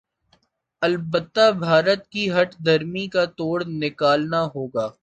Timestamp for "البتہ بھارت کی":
0.81-2.29